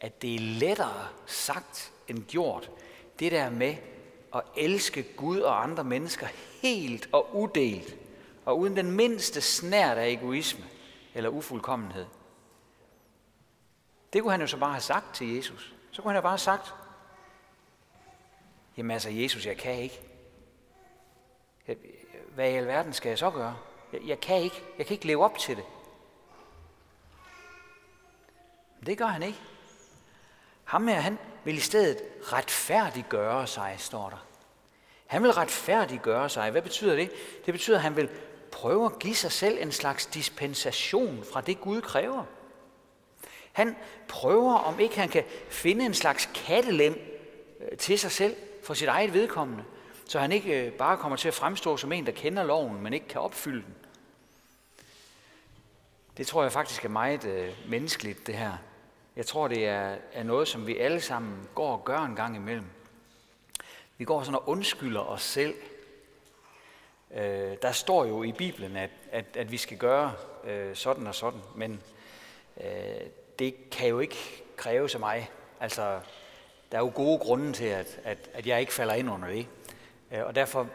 at 0.01 0.23
det 0.23 0.35
er 0.35 0.41
lettere 0.41 1.09
sagt 1.27 1.93
end 2.09 2.25
gjort. 2.25 2.71
Det 3.19 3.33
der 3.33 3.51
med 3.51 3.77
at 4.35 4.43
elske 4.57 5.03
Gud 5.03 5.39
og 5.39 5.63
andre 5.63 5.85
mennesker 5.85 6.27
helt 6.63 7.09
og 7.13 7.37
udelt, 7.37 7.97
og 8.45 8.59
uden 8.59 8.77
den 8.77 8.91
mindste 8.91 9.41
snært 9.41 9.99
af 9.99 10.09
egoisme 10.09 10.65
eller 11.15 11.31
ufuldkommenhed. 11.31 12.07
Det 14.13 14.23
kunne 14.23 14.33
han 14.33 14.41
jo 14.41 14.47
så 14.47 14.57
bare 14.57 14.73
have 14.73 14.81
sagt 14.81 15.15
til 15.15 15.37
Jesus. 15.37 15.75
Så 15.91 16.03
kunne 16.03 16.11
han 16.11 16.17
jo 16.17 16.23
bare 16.23 16.33
have 16.33 16.39
sagt, 16.39 16.75
jamen 18.81 18.91
altså 18.91 19.11
Jesus, 19.11 19.47
jeg 19.47 19.57
kan 19.57 19.75
ikke. 19.75 20.01
Hvad 22.35 22.51
i 22.51 22.55
alverden 22.55 22.93
skal 22.93 23.09
jeg 23.09 23.19
så 23.19 23.31
gøre? 23.31 23.57
Jeg, 23.93 24.01
jeg 24.07 24.21
kan 24.21 24.43
ikke. 24.43 24.63
Jeg 24.79 24.87
kan 24.87 24.95
ikke 24.95 25.07
leve 25.07 25.25
op 25.25 25.39
til 25.39 25.57
det. 25.57 25.65
Men 28.79 28.87
det 28.87 28.99
gør 28.99 29.07
han 29.07 29.23
ikke. 29.23 29.39
Ham 30.65 30.89
her, 30.89 31.01
han 31.01 31.19
vil 31.45 31.57
i 31.57 31.61
stedet 31.61 31.99
retfærdiggøre 32.23 33.47
sig, 33.47 33.75
står 33.79 34.11
der. 34.11 34.27
Han 35.07 35.23
vil 35.23 35.33
retfærdiggøre 35.33 36.29
sig. 36.29 36.51
Hvad 36.51 36.63
betyder 36.63 36.97
det? 36.97 37.11
Det 37.47 37.55
betyder, 37.55 37.77
at 37.77 37.83
han 37.83 37.97
vil 37.97 38.11
prøve 38.53 38.87
at 38.87 38.99
give 38.99 39.15
sig 39.15 39.33
selv 39.33 39.59
en 39.63 39.73
slags 39.73 40.07
dispensation 40.07 41.25
fra 41.33 41.41
det, 41.41 41.61
Gud 41.61 41.81
kræver. 41.81 42.25
Han 43.53 43.77
prøver, 44.09 44.55
om 44.55 44.81
ikke 44.81 44.99
han 44.99 45.09
kan 45.09 45.25
finde 45.49 45.85
en 45.85 45.95
slags 45.95 46.31
kattelem 46.35 47.01
øh, 47.61 47.79
til 47.79 47.99
sig 47.99 48.11
selv 48.11 48.37
for 48.71 48.75
sit 48.75 48.89
eget 48.89 49.15
vedkommende, 49.15 49.65
så 50.09 50.19
han 50.19 50.33
ikke 50.33 50.67
øh, 50.67 50.73
bare 50.73 50.97
kommer 50.97 51.17
til 51.17 51.29
at 51.29 51.35
fremstå 51.35 51.77
som 51.77 51.93
en, 51.93 52.07
der 52.07 52.13
kender 52.13 52.43
loven, 52.43 52.83
men 52.83 52.93
ikke 52.93 53.09
kan 53.09 53.21
opfylde 53.21 53.63
den. 53.63 53.75
Det 56.17 56.27
tror 56.27 56.43
jeg 56.43 56.53
faktisk 56.53 56.85
er 56.85 56.89
meget 56.89 57.25
øh, 57.25 57.55
menneskeligt, 57.69 58.27
det 58.27 58.35
her. 58.35 58.53
Jeg 59.17 59.27
tror, 59.27 59.49
det 59.49 59.67
er, 59.67 59.97
er 60.13 60.23
noget, 60.23 60.49
som 60.49 60.67
vi 60.67 60.79
alle 60.79 61.01
sammen 61.01 61.49
går 61.55 61.73
og 61.73 61.85
gør 61.85 61.99
en 61.99 62.17
gang 62.17 62.37
imellem. 62.37 62.65
Vi 63.99 64.05
går 64.05 64.23
sådan 64.23 64.35
og 64.35 64.49
undskylder 64.49 65.01
os 65.01 65.23
selv. 65.23 65.55
Øh, 67.15 67.57
der 67.63 67.73
står 67.73 68.05
jo 68.05 68.23
i 68.23 68.33
Bibelen, 68.33 68.77
at, 68.77 68.91
at, 69.13 69.37
at 69.37 69.53
vi 69.53 69.57
skal 69.57 69.79
gøre 69.79 70.13
øh, 70.45 70.77
sådan 70.77 71.07
og 71.07 71.15
sådan, 71.15 71.41
men 71.55 71.83
øh, 72.65 73.01
det 73.39 73.71
kan 73.71 73.89
jo 73.89 73.99
ikke 73.99 74.45
kræve 74.57 74.89
så 74.89 74.99
mig. 74.99 75.31
Altså, 75.61 76.01
der 76.73 76.79
er 76.79 76.83
jo 76.83 76.93
gode 76.95 77.19
grunde 77.19 77.53
til, 77.53 77.65
at, 77.65 78.01
at, 78.05 78.31
at 78.35 78.47
jeg 78.47 78.61
ikke 78.61 78.73
falder 78.73 78.95
ind 78.95 79.11
under 79.11 79.29
det. 79.29 79.47
Øh, 80.11 80.27
og 80.27 80.35
derfor 80.35 80.69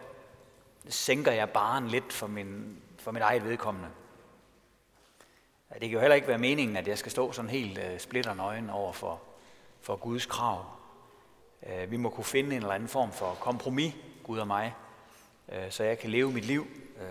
sænker 0.89 1.31
jeg 1.31 1.49
baren 1.49 1.87
lidt 1.87 2.13
for, 2.13 2.27
min, 2.27 2.77
for 2.97 3.11
mit 3.11 3.21
eget 3.21 3.43
vedkommende. 3.43 3.89
Det 5.73 5.81
kan 5.81 5.89
jo 5.89 5.99
heller 5.99 6.15
ikke 6.15 6.27
være 6.27 6.37
meningen, 6.37 6.77
at 6.77 6.87
jeg 6.87 6.97
skal 6.97 7.11
stå 7.11 7.31
sådan 7.31 7.51
helt 7.51 7.77
uh, 7.77 7.97
splitter 7.97 8.33
nøgen 8.33 8.69
over 8.69 8.93
for, 8.93 9.21
for 9.81 9.95
Guds 9.95 10.25
krav. 10.25 10.65
Øh, 11.67 11.91
vi 11.91 11.97
må 11.97 12.09
kunne 12.09 12.23
finde 12.23 12.49
en 12.49 12.61
eller 12.61 12.73
anden 12.73 12.89
form 12.89 13.11
for 13.11 13.37
kompromis, 13.39 13.93
Gud 14.23 14.39
og 14.39 14.47
mig, 14.47 14.73
så 15.69 15.83
jeg 15.83 15.99
kan 15.99 16.09
leve 16.09 16.31
mit 16.31 16.45
liv, 16.45 16.67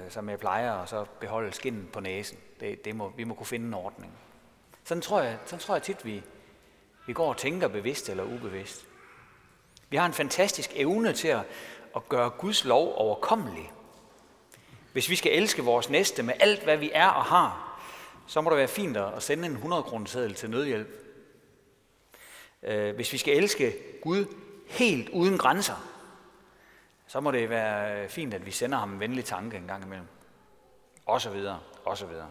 som 0.08 0.28
jeg 0.28 0.38
plejer, 0.38 0.72
og 0.72 0.88
så 0.88 1.04
beholde 1.20 1.52
skinnen 1.52 1.88
på 1.92 2.00
næsen. 2.00 2.38
Det, 2.60 2.84
det 2.84 2.96
må, 2.96 3.12
vi 3.16 3.24
må 3.24 3.34
kunne 3.34 3.46
finde 3.46 3.66
en 3.66 3.74
ordning. 3.74 4.12
Sådan 4.84 5.02
tror 5.02 5.20
jeg, 5.20 5.38
sådan 5.44 5.60
tror 5.60 5.74
jeg 5.74 5.82
tit, 5.82 6.04
vi, 6.04 6.22
vi 7.06 7.12
går 7.12 7.28
og 7.28 7.36
tænker 7.36 7.68
bevidst 7.68 8.08
eller 8.08 8.24
ubevidst. 8.24 8.86
Vi 9.90 9.96
har 9.96 10.06
en 10.06 10.12
fantastisk 10.12 10.70
evne 10.74 11.12
til 11.12 11.28
at, 11.28 11.42
at 11.96 12.08
gøre 12.08 12.30
Guds 12.30 12.64
lov 12.64 12.94
overkommelig. 12.96 13.72
Hvis 14.92 15.10
vi 15.10 15.16
skal 15.16 15.32
elske 15.32 15.62
vores 15.62 15.90
næste 15.90 16.22
med 16.22 16.34
alt, 16.40 16.64
hvad 16.64 16.76
vi 16.76 16.90
er 16.94 17.08
og 17.08 17.24
har, 17.24 17.80
så 18.26 18.40
må 18.40 18.50
det 18.50 18.58
være 18.58 18.68
fint 18.68 18.96
at 18.96 19.22
sende 19.22 19.46
en 19.46 19.52
100 19.52 19.82
kroner 19.82 20.06
seddel 20.06 20.34
til 20.34 20.50
nødhjælp. 20.50 20.88
Øh, 22.62 22.94
hvis 22.94 23.12
vi 23.12 23.18
skal 23.18 23.36
elske 23.36 23.74
Gud 24.02 24.26
helt 24.68 25.08
uden 25.08 25.38
grænser, 25.38 25.90
så 27.06 27.20
må 27.20 27.30
det 27.30 27.50
være 27.50 28.08
fint, 28.08 28.34
at 28.34 28.46
vi 28.46 28.50
sender 28.50 28.78
ham 28.78 28.92
en 28.92 29.00
venlig 29.00 29.24
tanke 29.24 29.56
en 29.56 29.66
gang 29.66 29.84
imellem. 29.84 30.06
Og 31.06 31.20
så 31.20 31.30
videre, 31.30 31.60
og 31.84 31.98
så 31.98 32.06
videre. 32.06 32.30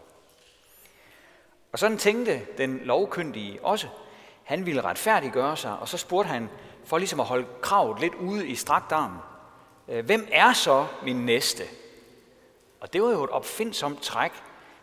Og 1.72 1.78
sådan 1.78 1.98
tænkte 1.98 2.46
den 2.58 2.78
lovkyndige 2.78 3.64
også. 3.64 3.88
Han 4.44 4.66
ville 4.66 4.80
retfærdiggøre 4.80 5.56
sig, 5.56 5.78
og 5.78 5.88
så 5.88 5.98
spurgte 5.98 6.28
han, 6.28 6.48
for 6.84 6.98
ligesom 6.98 7.20
at 7.20 7.26
holde 7.26 7.46
kravet 7.60 8.00
lidt 8.00 8.14
ude 8.14 8.48
i 8.48 8.54
strakt 8.54 8.92
arm, 8.92 9.18
øh, 9.88 10.04
hvem 10.04 10.28
er 10.32 10.52
så 10.52 10.86
min 11.02 11.16
næste? 11.16 11.64
Og 12.80 12.92
det 12.92 13.02
var 13.02 13.10
jo 13.10 13.24
et 13.24 13.30
opfindsomt 13.30 14.02
træk. 14.02 14.32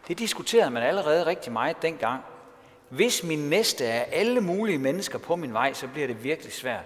Det 0.08 0.20
diskuterede 0.20 0.72
man 0.72 0.84
allerede 0.84 1.26
rigtig 1.26 1.52
meget 1.52 1.82
dengang. 1.82 2.24
Hvis 2.90 3.24
min 3.24 3.50
næste 3.50 3.86
er 3.86 4.04
alle 4.04 4.42
mulige 4.42 4.78
mennesker 4.78 5.18
på 5.20 5.36
min 5.36 5.54
vej, 5.54 5.74
så 5.74 5.88
bliver 5.88 6.08
det 6.08 6.24
virkelig 6.24 6.54
svært. 6.54 6.86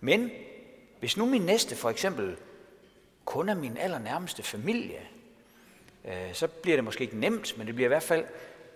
Men 0.00 0.30
hvis 0.98 1.16
nu 1.16 1.26
min 1.26 1.42
næste 1.42 1.76
for 1.76 1.90
eksempel 1.90 2.36
kun 3.24 3.48
er 3.48 3.54
min 3.54 3.76
allernærmeste 3.76 4.42
familie, 4.42 5.00
øh, 6.04 6.32
så 6.34 6.46
bliver 6.46 6.76
det 6.76 6.84
måske 6.84 7.02
ikke 7.04 7.18
nemt, 7.18 7.58
men 7.58 7.66
det 7.66 7.74
bliver 7.74 7.86
i 7.86 7.88
hvert 7.88 8.02
fald 8.02 8.24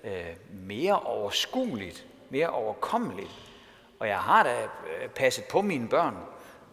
øh, 0.05 0.11
mere 0.51 1.01
overskueligt, 1.01 2.07
mere 2.33 2.49
overkommelig. 2.49 3.29
Og 3.99 4.09
jeg 4.09 4.19
har 4.19 4.43
da 4.43 4.63
øh, 4.63 5.09
passet 5.09 5.45
på 5.45 5.63
mine 5.63 5.89
børn, 5.89 6.17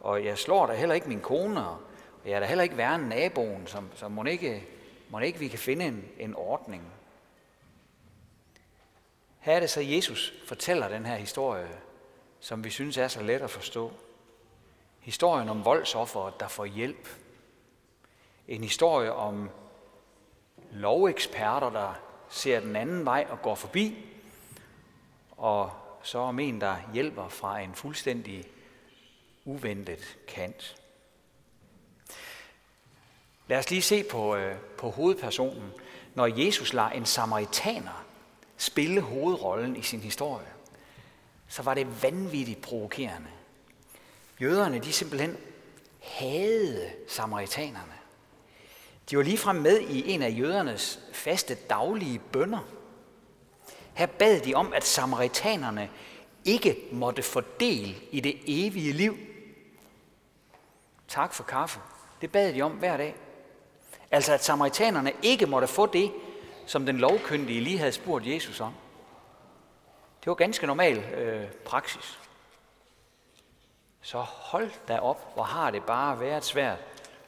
og 0.02 0.26
jeg 0.26 0.38
slår 0.38 0.66
da 0.66 0.74
heller 0.74 0.96
ikke 0.96 1.10
min 1.10 1.22
kone, 1.22 1.68
og 1.68 1.78
jeg 2.26 2.32
er 2.32 2.40
da 2.40 2.46
heller 2.46 2.64
ikke 2.64 2.78
værre 2.78 2.96
end 2.96 3.08
naboen, 3.08 3.68
så, 3.68 3.82
så 3.96 4.08
må 4.08 4.24
ikke, 4.24 4.68
må 5.10 5.20
ikke 5.20 5.40
vi 5.40 5.48
kan 5.48 5.60
finde 5.60 5.86
en, 5.86 6.06
en 6.20 6.36
ordning. 6.36 6.84
Her 9.40 9.56
er 9.56 9.60
det 9.60 9.70
så, 9.70 9.82
Jesus 9.82 10.34
fortæller 10.48 10.88
den 10.88 11.06
her 11.06 11.16
historie, 11.16 11.70
som 12.40 12.64
vi 12.64 12.70
synes 12.70 12.98
er 12.98 13.08
så 13.08 13.24
let 13.24 13.42
at 13.42 13.50
forstå. 13.50 13.92
Historien 15.00 15.50
om 15.50 15.66
voldsofferet, 15.66 16.40
der 16.40 16.48
får 16.48 16.66
hjælp. 16.66 17.08
En 18.48 18.64
historie 18.64 19.14
om 19.14 19.50
loveksperter, 20.72 21.70
der 21.70 21.94
ser 22.30 22.60
den 22.60 22.76
anden 22.76 23.06
vej 23.06 23.28
og 23.30 23.42
går 23.42 23.56
forbi, 23.56 24.10
og 25.40 25.72
så 26.04 26.20
om 26.20 26.40
en, 26.40 26.62
der 26.62 26.76
hjælper 26.94 27.30
fra 27.30 27.60
en 27.60 27.76
fuldstændig 27.76 28.46
uventet 29.46 30.18
kant. 30.28 30.76
Lad 33.48 33.58
os 33.58 33.70
lige 33.70 33.82
se 33.82 34.04
på, 34.04 34.36
øh, 34.36 34.56
på 34.78 34.90
hovedpersonen, 34.90 35.72
når 36.16 36.28
Jesus 36.28 36.74
lader 36.74 36.90
en 36.90 37.06
samaritaner 37.06 38.06
spille 38.58 39.02
hovedrollen 39.02 39.76
i 39.76 39.82
sin 39.82 40.00
historie. 40.00 40.48
Så 41.48 41.64
var 41.64 41.74
det 41.74 42.04
vanvittigt 42.04 42.62
provokerende. 42.62 43.30
Jøderne, 44.42 44.80
de 44.80 44.94
simpelthen 44.94 45.38
havde 46.02 46.92
samaritanerne. 47.08 47.94
De 49.10 49.18
var 49.18 49.24
ligefrem 49.24 49.56
med 49.56 49.80
i 49.80 50.12
en 50.12 50.22
af 50.22 50.36
jødernes 50.38 51.00
faste 51.14 51.56
daglige 51.56 52.20
bønder. 52.20 52.79
Her 54.00 54.06
bad 54.06 54.40
de 54.40 54.54
om, 54.54 54.74
at 54.74 54.84
samaritanerne 54.84 55.90
ikke 56.46 56.78
måtte 56.92 57.24
få 57.24 57.42
del 57.60 58.02
i 58.12 58.20
det 58.20 58.40
evige 58.48 58.92
liv. 58.94 59.18
Tak 61.08 61.34
for 61.34 61.44
kaffe. 61.44 61.80
Det 62.22 62.32
bad 62.32 62.54
de 62.54 62.62
om 62.62 62.72
hver 62.72 62.98
dag. 62.98 63.16
Altså 64.12 64.34
at 64.34 64.44
samaritanerne 64.44 65.14
ikke 65.22 65.46
måtte 65.46 65.68
få 65.68 65.86
det, 65.86 66.12
som 66.66 66.86
den 66.86 66.98
lovkyndige 66.98 67.62
lige 67.62 67.78
havde 67.78 67.92
spurgt 67.92 68.28
Jesus 68.28 68.60
om. 68.60 68.74
Det 70.20 70.28
var 70.28 70.36
ganske 70.36 70.68
normal 70.68 70.98
øh, 70.98 71.52
praksis. 71.66 72.20
Så 74.02 74.18
hold 74.20 74.72
da 74.88 75.00
op, 75.00 75.34
hvor 75.34 75.44
har 75.44 75.72
det 75.72 75.84
bare 75.84 76.20
været 76.20 76.46
svært 76.46 76.80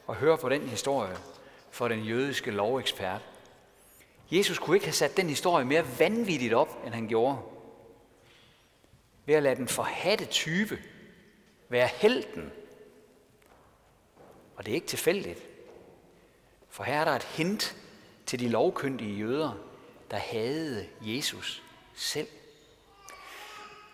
at 0.08 0.14
høre 0.14 0.38
på 0.38 0.48
den 0.48 0.62
historie 0.62 1.16
for 1.70 1.88
den 1.88 2.00
jødiske 2.00 2.50
lovekspert. 2.50 3.20
Jesus 4.32 4.58
kunne 4.58 4.76
ikke 4.76 4.86
have 4.86 4.94
sat 4.94 5.16
den 5.16 5.28
historie 5.28 5.64
mere 5.64 5.98
vanvittigt 5.98 6.54
op, 6.54 6.82
end 6.86 6.94
han 6.94 7.08
gjorde. 7.08 7.38
Ved 9.26 9.34
at 9.34 9.42
lade 9.42 9.56
den 9.56 9.68
forhatte 9.68 10.24
type 10.24 10.78
være 11.68 11.86
helten. 11.86 12.52
Og 14.56 14.66
det 14.66 14.70
er 14.70 14.74
ikke 14.74 14.86
tilfældigt. 14.86 15.38
For 16.70 16.84
her 16.84 17.00
er 17.00 17.04
der 17.04 17.12
et 17.12 17.22
hint 17.22 17.76
til 18.26 18.40
de 18.40 18.48
lovkyndige 18.48 19.16
jøder, 19.16 19.52
der 20.10 20.16
havde 20.16 20.88
Jesus 21.00 21.62
selv. 21.94 22.28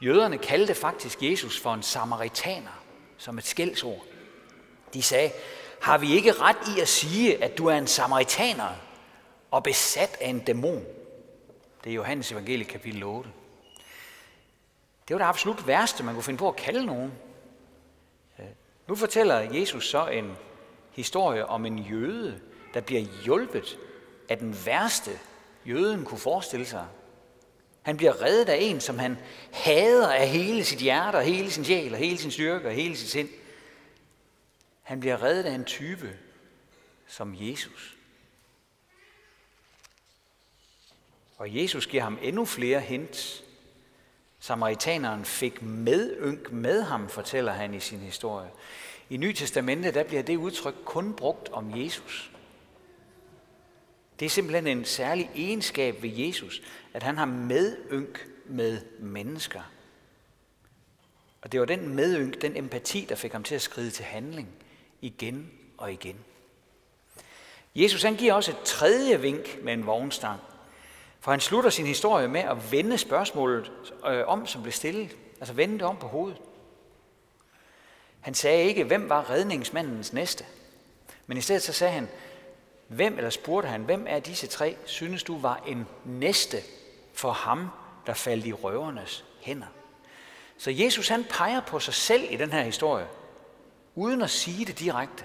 Jøderne 0.01 0.39
kaldte 0.39 0.75
faktisk 0.75 1.23
Jesus 1.23 1.61
for 1.61 1.75
en 1.75 1.83
samaritaner, 1.83 2.85
som 3.17 3.39
et 3.39 3.45
skældsord. 3.45 4.05
De 4.95 5.03
sagde, 5.03 5.33
har 5.81 5.99
vi 5.99 6.13
ikke 6.13 6.33
ret 6.33 6.77
i 6.77 6.81
at 6.81 6.89
sige, 6.89 7.45
at 7.45 7.59
du 7.59 7.67
er 7.67 7.79
en 7.79 7.87
samaritaner 7.87 8.88
og 9.51 9.63
besat 9.63 10.17
af 10.21 10.29
en 10.29 10.39
dæmon? 10.39 10.85
Det 11.85 11.91
er 11.91 11.95
Johannes 11.95 12.33
evangelie 12.33 12.65
kapitel 12.65 13.03
8. 13.03 13.31
Det 15.09 15.15
var 15.15 15.19
det 15.19 15.29
absolut 15.29 15.67
værste, 15.67 16.05
man 16.05 16.15
kunne 16.15 16.25
finde 16.25 16.39
på 16.39 16.49
at 16.49 16.57
kalde 16.57 16.87
nogen. 16.87 17.13
Øh, 18.39 18.47
nu 18.89 18.95
fortæller 18.95 19.39
Jesus 19.39 19.91
så 19.91 20.07
en 20.07 20.37
historie 20.93 21.47
om 21.47 21.67
en 21.67 21.79
jøde, 21.79 22.41
der 22.75 22.81
bliver 22.81 23.03
hjulpet 23.25 23.79
af 24.29 24.39
den 24.39 24.57
værste, 24.67 25.11
jøden 25.67 26.05
kunne 26.05 26.21
forestille 26.21 26.67
sig. 26.67 26.87
Han 27.83 27.97
bliver 27.97 28.23
reddet 28.23 28.49
af 28.49 28.59
en, 28.61 28.81
som 28.81 28.99
han 28.99 29.19
hader 29.53 30.13
af 30.13 30.29
hele 30.29 30.65
sit 30.65 30.79
hjerte, 30.79 31.17
og 31.17 31.23
hele 31.23 31.51
sin 31.51 31.65
sjæl, 31.65 31.93
og 31.93 31.99
hele 31.99 32.19
sin 32.19 32.31
styrke, 32.31 32.69
og 32.69 32.75
hele 32.75 32.97
sit 32.97 33.09
sind. 33.09 33.29
Han 34.83 35.01
bliver 35.01 35.23
reddet 35.23 35.45
af 35.45 35.53
en 35.55 35.65
type 35.65 36.17
som 37.07 37.35
Jesus. 37.39 37.98
Og 41.39 41.57
Jesus 41.57 41.87
giver 41.87 42.03
ham 42.03 42.19
endnu 42.23 42.45
flere 42.45 42.81
hints. 42.81 43.45
Samaritaneren 44.41 45.25
fik 45.25 45.63
medynk 45.63 46.53
med 46.53 46.83
ham, 46.83 47.09
fortæller 47.09 47.53
han 47.53 47.75
i 47.75 47.81
sin 47.81 47.99
historie. 47.99 48.51
I 49.11 49.17
Ny 49.17 49.33
Testamentet 49.33 49.95
der 49.95 50.05
bliver 50.05 50.23
det 50.23 50.37
udtryk 50.37 50.75
kun 50.85 51.15
brugt 51.15 51.49
om 51.49 51.81
Jesus. 51.81 52.31
Det 54.21 54.27
er 54.27 54.31
simpelthen 54.31 54.67
en 54.67 54.85
særlig 54.85 55.31
egenskab 55.35 56.03
ved 56.03 56.11
Jesus, 56.11 56.63
at 56.95 57.03
han 57.03 57.19
har 57.19 57.25
medynk 57.25 58.27
med 58.47 58.81
mennesker. 58.99 59.63
Og 61.43 61.53
det 61.53 61.61
var 61.61 61.67
den 61.67 61.95
medynk, 61.95 62.43
den 62.43 62.57
empati, 62.57 63.07
der 63.09 63.15
fik 63.15 63.33
ham 63.33 63.45
til 63.45 63.55
at 63.55 63.63
skride 63.63 63.91
til 63.91 64.05
handling 64.05 64.49
igen 65.01 65.51
og 65.77 65.93
igen. 65.93 66.17
Jesus 67.75 68.03
han 68.03 68.17
giver 68.17 68.33
også 68.33 68.51
et 68.51 68.63
tredje 68.65 69.21
vink 69.21 69.63
med 69.63 69.73
en 69.73 69.87
vognstang. 69.87 70.41
For 71.29 71.33
han 71.33 71.41
slutter 71.41 71.71
sin 71.71 71.87
historie 71.87 72.29
med 72.29 72.41
at 72.41 72.73
vende 72.73 72.99
spørgsmålet 72.99 73.73
øh, 74.07 74.29
om, 74.29 74.47
som 74.47 74.63
blev 74.63 74.73
stillet. 74.73 75.17
Altså 75.41 75.55
vende 75.55 75.75
det 75.75 75.83
om 75.83 75.97
på 75.97 76.07
hovedet. 76.07 76.39
Han 78.21 78.35
sagde 78.35 78.65
ikke, 78.65 78.85
hvem 78.85 79.09
var 79.09 79.31
redningsmandens 79.31 80.13
næste. 80.13 80.45
Men 81.27 81.39
i 81.39 81.41
stedet 81.41 81.63
så 81.63 81.73
sagde 81.73 81.93
han, 81.93 82.09
hvem, 82.89 83.17
eller 83.17 83.31
spurgte 83.31 83.69
han, 83.69 83.83
hvem 83.83 84.07
er 84.09 84.19
disse 84.19 84.47
tre, 84.47 84.77
synes 84.85 85.23
du 85.23 85.39
var 85.39 85.63
en 85.67 85.87
næste 86.05 86.57
for 87.15 87.33
ham, 87.33 87.69
der 88.07 88.15
faldt 88.15 88.47
i 88.47 88.53
røvernes 88.53 89.25
hænder? 89.41 89.67
Så 90.59 90.71
Jesus 90.71 91.09
han 91.09 91.25
peger 91.31 91.61
på 91.61 91.79
sig 91.81 91.95
selv 91.95 92.25
i 92.31 92.37
den 92.37 92.53
her 92.53 92.63
historie, 92.63 93.07
uden 93.95 94.23
at 94.23 94.31
sige 94.31 94.65
det 94.65 94.79
direkte. 94.79 95.25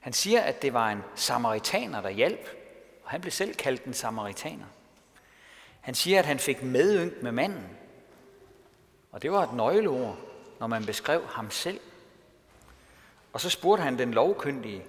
Han 0.00 0.12
siger, 0.12 0.40
at 0.40 0.62
det 0.62 0.72
var 0.72 0.90
en 0.90 1.02
samaritaner, 1.14 2.00
der 2.00 2.10
hjalp, 2.10 2.57
og 3.08 3.12
han 3.12 3.20
blev 3.20 3.30
selv 3.30 3.54
kaldt 3.54 3.84
en 3.84 3.94
samaritaner. 3.94 4.64
Han 5.80 5.94
siger, 5.94 6.18
at 6.18 6.26
han 6.26 6.38
fik 6.38 6.62
medynk 6.62 7.22
med 7.22 7.32
manden, 7.32 7.68
og 9.12 9.22
det 9.22 9.32
var 9.32 9.42
et 9.42 9.52
nøgleord, 9.52 10.18
når 10.60 10.66
man 10.66 10.86
beskrev 10.86 11.26
ham 11.26 11.50
selv. 11.50 11.80
Og 13.32 13.40
så 13.40 13.50
spurgte 13.50 13.82
han 13.82 13.98
den 13.98 14.14
lovkyndige, 14.14 14.84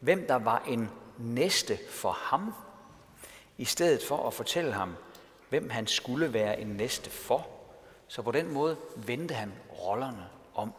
hvem 0.00 0.26
der 0.26 0.34
var 0.34 0.62
en 0.68 0.90
næste 1.18 1.78
for 1.90 2.10
ham, 2.10 2.54
i 3.58 3.64
stedet 3.64 4.02
for 4.08 4.26
at 4.26 4.34
fortælle 4.34 4.72
ham, 4.72 4.96
hvem 5.48 5.70
han 5.70 5.86
skulle 5.86 6.32
være 6.32 6.60
en 6.60 6.68
næste 6.68 7.10
for. 7.10 7.46
Så 8.08 8.22
på 8.22 8.30
den 8.30 8.52
måde 8.52 8.76
vendte 8.96 9.34
han 9.34 9.52
rollerne 9.78 10.28
om. 10.54 10.72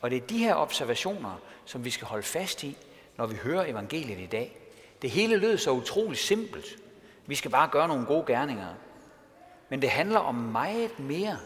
Og 0.00 0.10
det 0.10 0.22
er 0.22 0.26
de 0.26 0.38
her 0.38 0.54
observationer, 0.54 1.40
som 1.64 1.84
vi 1.84 1.90
skal 1.90 2.06
holde 2.06 2.26
fast 2.26 2.64
i, 2.64 2.76
når 3.16 3.26
vi 3.26 3.36
hører 3.36 3.70
evangeliet 3.70 4.20
i 4.20 4.26
dag. 4.26 4.61
Det 5.02 5.10
hele 5.10 5.36
lød 5.36 5.58
så 5.58 5.70
utrolig 5.70 6.18
simpelt. 6.18 6.78
Vi 7.26 7.34
skal 7.34 7.50
bare 7.50 7.68
gøre 7.68 7.88
nogle 7.88 8.06
gode 8.06 8.24
gerninger. 8.26 8.74
Men 9.68 9.82
det 9.82 9.90
handler 9.90 10.18
om 10.18 10.34
meget 10.34 10.98
mere. 10.98 11.38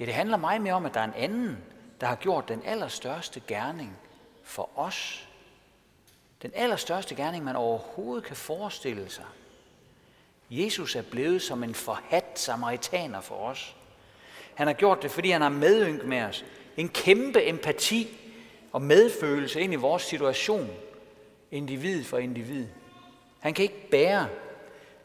Ja, 0.00 0.04
det 0.04 0.14
handler 0.14 0.36
meget 0.36 0.60
mere 0.60 0.74
om, 0.74 0.86
at 0.86 0.94
der 0.94 1.00
er 1.00 1.04
en 1.04 1.14
anden, 1.14 1.58
der 2.00 2.06
har 2.06 2.14
gjort 2.14 2.48
den 2.48 2.62
allerstørste 2.64 3.42
gerning 3.48 3.98
for 4.42 4.70
os. 4.76 5.28
Den 6.42 6.52
allerstørste 6.54 7.14
gerning, 7.14 7.44
man 7.44 7.56
overhovedet 7.56 8.24
kan 8.24 8.36
forestille 8.36 9.10
sig. 9.10 9.24
Jesus 10.50 10.96
er 10.96 11.02
blevet 11.02 11.42
som 11.42 11.64
en 11.64 11.74
forhat 11.74 12.24
samaritaner 12.34 13.20
for 13.20 13.34
os. 13.34 13.76
Han 14.54 14.66
har 14.66 14.74
gjort 14.74 15.02
det, 15.02 15.10
fordi 15.10 15.30
han 15.30 15.42
har 15.42 15.48
medynk 15.48 16.04
med 16.04 16.22
os. 16.22 16.44
En 16.76 16.88
kæmpe 16.88 17.48
empati 17.48 18.18
og 18.72 18.82
medfølelse 18.82 19.60
ind 19.60 19.72
i 19.72 19.76
vores 19.76 20.02
situation. 20.02 20.70
Individ 21.50 22.04
for 22.04 22.18
individ. 22.18 22.66
Han 23.40 23.54
kan 23.54 23.62
ikke 23.62 23.90
bære, 23.90 24.28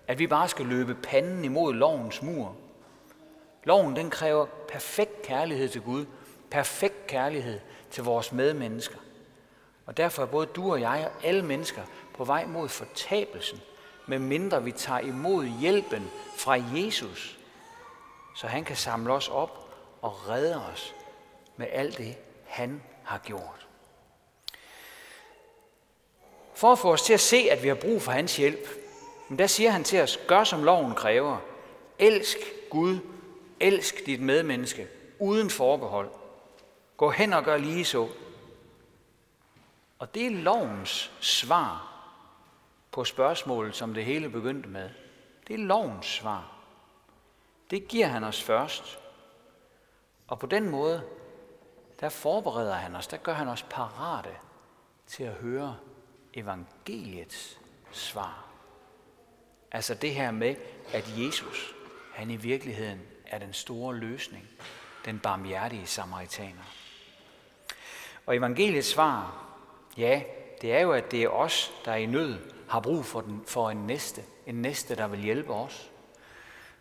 at 0.08 0.20
vi 0.20 0.28
bare 0.28 0.50
skal 0.50 0.66
løbe 0.66 0.96
panden 0.96 1.46
imod 1.46 1.74
lovens 1.74 2.22
mur. 2.22 2.56
Loven 3.64 3.96
den 3.96 4.10
kræver 4.10 4.46
perfekt 4.46 5.22
kærlighed 5.22 5.70
til 5.70 5.82
Gud, 5.82 6.06
perfekt 6.52 7.08
kærlighed 7.08 7.60
til 7.92 8.04
vores 8.04 8.32
medmennesker. 8.32 8.98
Og 9.86 9.98
derfor 9.98 10.22
er 10.22 10.28
både 10.28 10.46
du 10.46 10.72
og 10.72 10.82
jeg 10.82 11.12
og 11.16 11.28
alle 11.28 11.46
mennesker 11.46 11.82
på 12.14 12.24
vej 12.24 12.46
mod 12.46 12.70
fortabelsen, 12.70 13.62
medmindre 14.08 14.64
vi 14.64 14.72
tager 14.72 15.00
imod 15.00 15.46
hjælpen 15.46 16.12
fra 16.38 16.54
Jesus, 16.76 17.40
så 18.36 18.48
han 18.48 18.64
kan 18.64 18.76
samle 18.76 19.14
os 19.14 19.30
op 19.30 19.70
og 20.02 20.30
redde 20.30 20.66
os 20.72 20.96
med 21.58 21.68
alt 21.72 21.98
det, 21.98 22.18
han 22.46 22.82
har 23.04 23.18
gjort. 23.18 23.68
For 26.56 26.72
at 26.72 26.80
få 26.80 26.94
os 26.94 27.02
til 27.02 27.14
at 27.14 27.20
se, 27.20 27.48
at 27.52 27.64
vi 27.64 27.68
har 27.68 27.76
brug 27.76 28.02
for 28.02 28.12
hans 28.12 28.38
hjælp, 28.38 28.70
men 29.30 29.40
der 29.40 29.48
siger 29.48 29.70
han 29.70 29.84
til 29.84 30.02
os, 30.02 30.20
gør 30.28 30.44
som 30.44 30.64
loven 30.64 30.96
kræver. 30.96 31.38
Elsk 32.00 32.38
Gud, 32.70 33.00
elsk 33.60 34.06
dit 34.06 34.22
medmenneske, 34.22 34.88
uden 35.20 35.50
forbehold. 35.50 36.10
Gå 36.98 37.10
hen 37.10 37.34
og 37.34 37.44
gør 37.44 37.58
lige 37.58 37.86
så. 37.86 38.08
Og 40.00 40.16
det 40.16 40.26
er 40.26 40.32
lovens 40.32 41.12
svar 41.20 41.94
på 42.92 43.04
spørgsmålet, 43.04 43.76
som 43.76 43.94
det 43.94 44.06
hele 44.06 44.30
begyndte 44.30 44.70
med. 44.70 44.90
Det 45.48 45.54
er 45.54 45.58
lovens 45.58 46.06
svar. 46.06 46.52
Det 47.70 47.88
giver 47.88 48.08
han 48.08 48.24
os 48.24 48.44
først. 48.44 49.00
Og 50.28 50.40
på 50.40 50.46
den 50.46 50.70
måde, 50.70 51.04
der 52.00 52.10
forbereder 52.10 52.74
han 52.74 52.96
os, 52.96 53.08
der 53.08 53.18
gør 53.18 53.34
han 53.34 53.48
os 53.48 53.66
parate 53.70 54.36
til 55.08 55.24
at 55.24 55.34
høre 55.34 55.78
evangeliets 56.34 57.60
svar. 57.92 58.46
Altså 59.72 59.94
det 59.94 60.16
her 60.16 60.32
med, 60.32 60.56
at 60.94 61.14
Jesus, 61.18 61.76
han 62.14 62.32
i 62.32 62.36
virkeligheden 62.36 63.02
er 63.26 63.40
den 63.40 63.54
store 63.54 63.96
løsning, 63.96 64.48
den 65.06 65.20
barmhjertige 65.20 65.86
samaritaner. 65.86 66.64
Og 68.26 68.36
evangeliets 68.36 68.88
svar, 68.88 69.46
ja, 69.98 70.22
det 70.62 70.74
er 70.74 70.80
jo, 70.80 70.92
at 70.92 71.12
det 71.12 71.24
er 71.24 71.30
os, 71.30 71.74
der 71.86 71.92
er 71.92 71.96
i 71.96 72.06
nød, 72.06 72.40
har 72.70 72.80
brug 72.80 73.06
for, 73.06 73.22
den, 73.22 73.44
for 73.48 73.70
en 73.70 73.88
næste. 73.88 74.24
En 74.48 74.56
næste, 74.56 74.96
der 74.96 75.08
vil 75.08 75.20
hjælpe 75.20 75.54
os. 75.54 75.92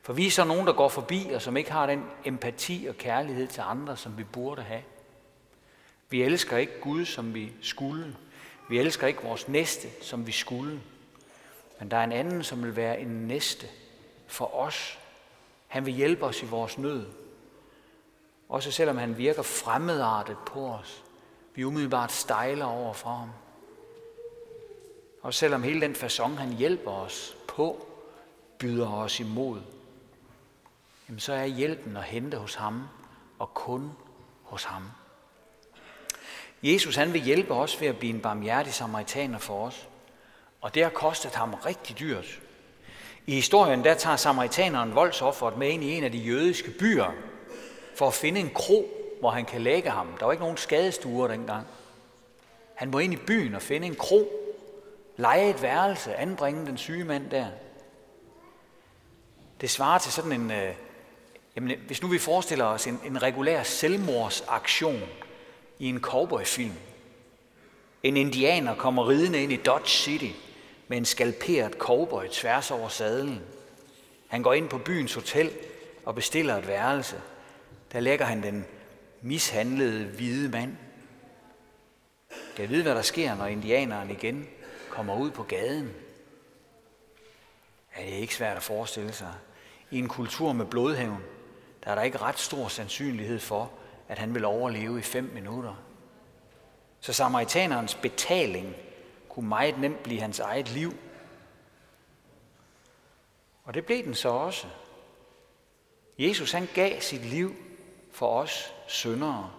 For 0.03 0.13
vi 0.13 0.27
er 0.27 0.31
så 0.31 0.45
nogen, 0.45 0.67
der 0.67 0.73
går 0.73 0.89
forbi, 0.89 1.31
og 1.35 1.43
som 1.43 1.57
ikke 1.57 1.73
har 1.73 1.87
den 1.87 2.05
empati 2.25 2.87
og 2.89 2.95
kærlighed 2.95 3.47
til 3.47 3.61
andre, 3.61 3.97
som 3.97 4.19
vi 4.19 4.25
burde 4.25 4.63
have. 4.63 4.83
Vi 6.11 6.23
elsker 6.23 6.57
ikke 6.57 6.81
Gud, 6.81 7.05
som 7.05 7.35
vi 7.35 7.53
skulle. 7.61 8.17
Vi 8.73 8.79
elsker 8.79 9.07
ikke 9.07 9.23
vores 9.23 9.49
næste, 9.49 9.89
som 10.01 10.27
vi 10.27 10.33
skulle. 10.33 10.81
Men 11.79 11.91
der 11.91 11.97
er 11.97 12.05
en 12.05 12.13
anden, 12.13 12.45
som 12.45 12.63
vil 12.63 12.77
være 12.77 13.01
en 13.01 13.27
næste 13.27 13.67
for 14.27 14.55
os. 14.55 14.99
Han 15.69 15.87
vil 15.87 15.95
hjælpe 15.95 16.25
os 16.25 16.43
i 16.43 16.47
vores 16.47 16.79
nød. 16.79 17.07
Også 18.49 18.71
selvom 18.71 18.97
han 18.97 19.19
virker 19.19 19.43
fremmedartet 19.43 20.37
på 20.47 20.69
os. 20.69 21.03
Vi 21.55 21.65
umiddelbart 21.65 22.13
stejler 22.13 22.65
over 22.65 22.93
for 22.93 23.11
ham. 23.11 23.31
Og 25.23 25.35
selvom 25.35 25.63
hele 25.63 25.81
den 25.81 25.93
façon, 25.93 26.35
han 26.35 26.53
hjælper 26.53 26.91
os 26.91 27.37
på, 27.49 27.87
byder 28.59 28.93
os 28.93 29.21
imod, 29.21 29.61
jamen 31.09 31.21
så 31.21 31.33
er 31.33 31.45
hjælpen 31.45 31.97
at 31.97 32.05
hente 32.05 32.37
hos 32.37 32.55
ham, 32.55 32.83
og 33.39 33.55
kun 33.55 33.93
hos 34.43 34.65
ham. 34.65 34.83
Jesus 36.63 36.97
han 36.97 37.13
vil 37.13 37.23
hjælpe 37.23 37.55
os 37.55 37.81
ved 37.81 37.89
at 37.89 37.97
blive 37.97 38.15
en 38.15 38.21
barmhjertig 38.21 38.75
samaritaner 38.75 39.39
for 39.39 39.67
os. 39.67 39.89
Og 40.61 40.75
det 40.75 40.83
har 40.83 40.91
kostet 40.91 41.35
ham 41.35 41.55
rigtig 41.55 41.99
dyrt. 41.99 42.41
I 43.27 43.35
historien 43.35 43.85
der 43.85 43.95
tager 43.95 44.17
samaritaneren 44.17 44.95
voldsofferet 44.95 45.57
med 45.57 45.69
ind 45.69 45.85
i 45.85 45.91
en 45.91 46.05
af 46.05 46.13
de 46.13 46.19
jødiske 46.19 46.71
byer 46.71 47.15
for 47.97 48.07
at 48.07 48.15
finde 48.15 48.41
en 48.41 48.51
kro, 48.55 48.89
hvor 49.21 49.31
han 49.31 49.45
kan 49.45 49.61
lægge 49.61 49.91
ham. 49.91 50.07
Der 50.19 50.25
var 50.25 50.33
ikke 50.33 50.43
nogen 50.43 50.57
skadestuer 50.57 51.29
dengang. 51.29 51.67
Han 52.75 52.91
må 52.91 52.99
ind 52.99 53.13
i 53.13 53.17
byen 53.17 53.55
og 53.55 53.63
finde 53.63 53.87
en 53.87 53.95
kro, 53.95 54.33
lege 55.17 55.51
et 55.51 55.63
værelse, 55.63 56.15
anbringe 56.15 56.67
den 56.67 56.79
syge 56.79 57.05
mand 57.05 57.31
der. 57.31 57.47
Det 59.61 59.71
svarer 59.71 59.99
til 59.99 60.13
sådan 60.13 60.33
en, 60.33 60.51
øh, 60.51 60.75
jamen, 61.57 61.79
hvis 61.87 62.03
nu 62.03 62.09
vi 62.09 62.19
forestiller 62.19 62.65
os 62.65 62.87
en, 62.87 63.01
en 63.07 63.23
regulær 63.23 63.63
selvmordsaktion 63.63 65.03
i 65.79 65.89
en 65.89 66.01
cowboyfilm. 66.01 66.75
En 68.03 68.17
indianer 68.17 68.75
kommer 68.75 69.09
ridende 69.09 69.43
ind 69.43 69.53
i 69.53 69.57
Dodge 69.57 69.89
City 69.89 70.31
med 70.89 70.97
en 70.99 71.05
skalperet 71.05 71.73
cowboy 71.73 72.25
tværs 72.33 72.71
over 72.71 72.89
sadlen. 72.89 73.41
Han 74.29 74.43
går 74.43 74.53
ind 74.53 74.69
på 74.69 74.79
byens 74.79 75.15
hotel 75.15 75.53
og 76.05 76.15
bestiller 76.15 76.57
et 76.57 76.67
værelse. 76.67 77.21
Der 77.93 78.01
lægger 78.01 78.25
han 78.25 78.43
den 78.43 78.65
mishandlede 79.23 80.05
hvide 80.05 80.49
mand. 80.49 80.77
Kan 82.57 82.69
vide, 82.69 82.83
hvad 82.83 82.95
der 82.95 83.03
sker, 83.03 83.35
når 83.35 83.47
indianeren 83.47 84.11
igen 84.11 84.49
kommer 84.91 85.17
ud 85.17 85.31
på 85.31 85.43
gaden? 85.43 85.91
Ja, 87.97 88.03
det 88.03 88.15
er 88.15 88.19
ikke 88.19 88.35
svært 88.35 88.57
at 88.57 88.63
forestille 88.63 89.13
sig. 89.13 89.35
I 89.91 89.99
en 89.99 90.09
kultur 90.09 90.53
med 90.53 90.67
blodhævn, 90.67 91.23
der 91.85 91.91
er 91.91 91.95
der 91.95 92.03
ikke 92.03 92.19
ret 92.19 92.39
stor 92.39 92.69
sandsynlighed 92.69 93.39
for, 93.39 93.73
at 94.13 94.19
han 94.19 94.35
ville 94.35 94.47
overleve 94.47 94.99
i 94.99 95.03
fem 95.03 95.31
minutter. 95.35 95.75
Så 97.01 97.13
samaritanerens 97.13 97.95
betaling 97.95 98.75
kunne 99.29 99.49
meget 99.49 99.79
nemt 99.79 100.03
blive 100.03 100.21
hans 100.21 100.41
eget 100.41 100.71
liv. 100.71 100.93
Og 103.65 103.75
det 103.75 103.87
blev 103.87 104.05
den 104.05 104.15
så 104.15 104.29
også. 104.29 104.67
Jesus 106.19 106.53
han 106.53 106.69
gav 106.75 107.01
sit 107.01 107.25
liv 107.25 107.55
for 108.11 108.41
os 108.41 108.75
syndere. 108.87 109.51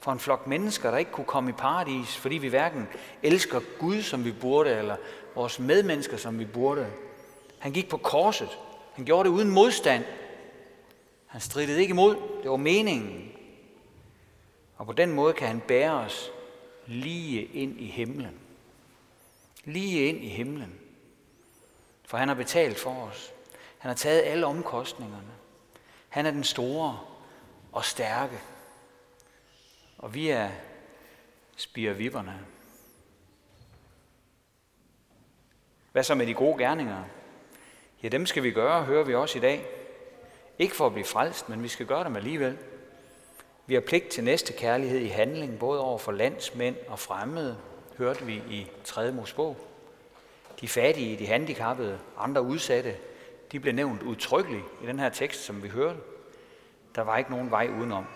For 0.00 0.12
en 0.12 0.18
flok 0.18 0.46
mennesker, 0.46 0.90
der 0.90 0.98
ikke 0.98 1.10
kunne 1.10 1.26
komme 1.26 1.50
i 1.50 1.52
paradis, 1.52 2.16
fordi 2.16 2.34
vi 2.34 2.48
hverken 2.48 2.88
elsker 3.22 3.60
Gud, 3.78 4.02
som 4.02 4.24
vi 4.24 4.32
burde, 4.32 4.70
eller 4.70 4.96
vores 5.34 5.58
medmennesker, 5.58 6.16
som 6.16 6.38
vi 6.38 6.44
burde. 6.44 6.86
Han 7.58 7.72
gik 7.72 7.88
på 7.88 7.96
korset. 7.96 8.58
Han 8.94 9.04
gjorde 9.04 9.28
det 9.28 9.34
uden 9.34 9.50
modstand. 9.50 10.04
Han 11.26 11.40
stridede 11.40 11.80
ikke 11.80 11.92
imod. 11.92 12.16
Det 12.42 12.50
var 12.50 12.56
meningen. 12.56 13.35
Og 14.76 14.86
på 14.86 14.92
den 14.92 15.12
måde 15.12 15.34
kan 15.34 15.48
han 15.48 15.60
bære 15.60 15.94
os 15.94 16.30
lige 16.86 17.44
ind 17.44 17.80
i 17.80 17.86
himlen. 17.86 18.40
Lige 19.64 20.08
ind 20.08 20.24
i 20.24 20.28
himlen. 20.28 20.80
For 22.04 22.16
han 22.16 22.28
har 22.28 22.34
betalt 22.34 22.78
for 22.78 22.90
os. 22.90 23.32
Han 23.78 23.88
har 23.88 23.96
taget 23.96 24.22
alle 24.22 24.46
omkostningerne. 24.46 25.32
Han 26.08 26.26
er 26.26 26.30
den 26.30 26.44
store 26.44 27.00
og 27.72 27.84
stærke. 27.84 28.40
Og 29.98 30.14
vi 30.14 30.28
er 30.28 30.50
spirvipperne. 31.56 32.46
Hvad 35.92 36.02
så 36.02 36.14
med 36.14 36.26
de 36.26 36.34
gode 36.34 36.58
gerninger? 36.58 37.04
Ja, 38.02 38.08
dem 38.08 38.26
skal 38.26 38.42
vi 38.42 38.50
gøre, 38.50 38.84
hører 38.84 39.04
vi 39.04 39.14
også 39.14 39.38
i 39.38 39.40
dag. 39.40 39.66
Ikke 40.58 40.76
for 40.76 40.86
at 40.86 40.92
blive 40.92 41.04
frelst, 41.04 41.48
men 41.48 41.62
vi 41.62 41.68
skal 41.68 41.86
gøre 41.86 42.04
dem 42.04 42.16
alligevel. 42.16 42.58
Vi 43.66 43.74
har 43.74 43.80
pligt 43.80 44.08
til 44.08 44.24
næste 44.24 44.52
kærlighed 44.52 44.98
i 44.98 45.08
handling, 45.08 45.58
både 45.58 45.80
over 45.80 45.98
for 45.98 46.12
landsmænd 46.12 46.76
og 46.88 46.98
fremmede, 46.98 47.56
hørte 47.98 48.24
vi 48.24 48.34
i 48.34 48.66
3. 48.84 49.12
Mosebog. 49.12 49.56
De 50.60 50.68
fattige, 50.68 51.18
de 51.18 51.26
handicappede, 51.26 51.98
andre 52.18 52.42
udsatte, 52.42 52.96
de 53.52 53.60
blev 53.60 53.74
nævnt 53.74 54.02
udtrykkeligt 54.02 54.64
i 54.82 54.86
den 54.86 54.98
her 54.98 55.08
tekst, 55.08 55.44
som 55.44 55.62
vi 55.62 55.68
hørte. 55.68 55.98
Der 56.94 57.02
var 57.02 57.18
ikke 57.18 57.30
nogen 57.30 57.50
vej 57.50 57.68
udenom. 57.78 58.06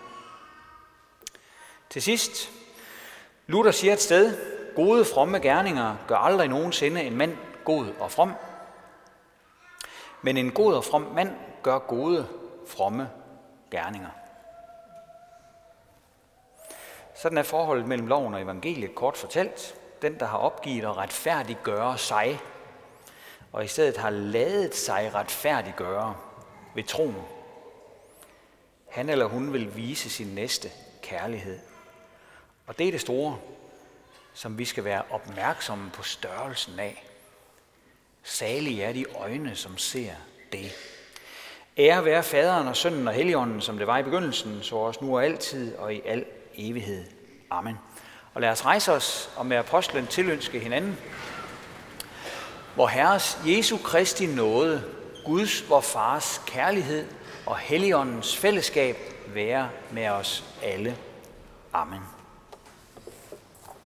Til 1.89 2.01
sidst, 2.01 2.51
Luther 3.47 3.71
siger 3.71 3.93
et 3.93 4.01
sted, 4.01 4.37
gode 4.75 5.05
fromme 5.05 5.39
gerninger 5.39 5.95
gør 6.07 6.15
aldrig 6.15 6.47
nogensinde 6.47 7.03
en 7.03 7.17
mand 7.17 7.37
god 7.65 7.87
og 7.99 8.11
from. 8.11 8.33
Men 10.21 10.37
en 10.37 10.51
god 10.51 10.73
og 10.73 10.83
from 10.83 11.01
mand 11.01 11.35
gør 11.63 11.79
gode, 11.79 12.27
fromme 12.67 13.09
gerninger. 13.71 14.09
Sådan 17.21 17.37
er 17.37 17.43
forholdet 17.43 17.87
mellem 17.87 18.07
loven 18.07 18.33
og 18.33 18.41
evangeliet 18.41 18.95
kort 18.95 19.17
fortalt. 19.17 19.75
Den, 20.01 20.19
der 20.19 20.25
har 20.25 20.37
opgivet 20.37 20.85
at 20.85 20.97
retfærdiggøre 20.97 21.97
sig, 21.97 22.39
og 23.51 23.63
i 23.63 23.67
stedet 23.67 23.97
har 23.97 24.09
ladet 24.09 24.75
sig 24.75 25.11
retfærdiggøre 25.13 26.15
ved 26.75 26.83
troen. 26.83 27.23
Han 28.89 29.09
eller 29.09 29.25
hun 29.25 29.53
vil 29.53 29.75
vise 29.75 30.09
sin 30.09 30.27
næste 30.27 30.69
kærlighed. 31.01 31.59
Og 32.67 32.77
det 32.77 32.87
er 32.87 32.91
det 32.91 33.01
store, 33.01 33.37
som 34.33 34.57
vi 34.57 34.65
skal 34.65 34.83
være 34.83 35.03
opmærksomme 35.09 35.91
på 35.93 36.03
størrelsen 36.03 36.79
af. 36.79 37.05
Salige 38.23 38.83
er 38.83 38.93
de 38.93 39.05
øjne, 39.15 39.55
som 39.55 39.77
ser 39.77 40.13
det. 40.51 40.71
Ære 41.77 42.05
være 42.05 42.23
faderen 42.23 42.67
og 42.67 42.77
sønnen 42.77 43.07
og 43.07 43.13
helligånden, 43.13 43.61
som 43.61 43.77
det 43.77 43.87
var 43.87 43.97
i 43.97 44.03
begyndelsen, 44.03 44.63
så 44.63 44.75
også 44.75 45.05
nu 45.05 45.15
og 45.17 45.25
altid 45.25 45.75
og 45.75 45.93
i 45.93 46.01
al 46.05 46.25
evighed. 46.57 47.05
Amen. 47.49 47.77
Og 48.33 48.41
lad 48.41 48.49
os 48.49 48.65
rejse 48.65 48.91
os 48.91 49.29
og 49.35 49.45
med 49.45 49.57
apostlen 49.57 50.07
tilønske 50.07 50.59
hinanden. 50.59 50.97
Hvor 52.75 52.87
Herres 52.87 53.39
Jesu 53.45 53.77
Kristi 53.77 54.25
nåde, 54.25 54.83
Guds 55.25 55.69
vor 55.69 55.81
Fars 55.81 56.41
kærlighed 56.47 57.05
og 57.45 57.57
Helligåndens 57.57 58.37
fællesskab 58.37 58.97
være 59.27 59.69
med 59.91 60.09
os 60.09 60.43
alle. 60.63 60.97
Amen. 61.73 62.20